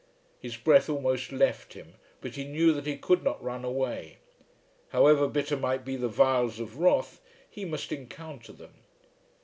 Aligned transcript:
His 0.39 0.57
breath 0.57 0.89
almost 0.89 1.31
left 1.31 1.73
him, 1.73 1.93
but 2.21 2.33
he 2.33 2.43
knew 2.43 2.73
that 2.73 2.87
he 2.87 2.97
could 2.97 3.23
not 3.23 3.39
run 3.43 3.63
away. 3.63 4.17
However 4.89 5.27
bitter 5.27 5.55
might 5.55 5.85
be 5.85 5.95
the 5.95 6.07
vials 6.09 6.59
of 6.59 6.79
wrath 6.79 7.21
he 7.47 7.65
must 7.65 7.91
encounter 7.91 8.51
them. 8.51 8.73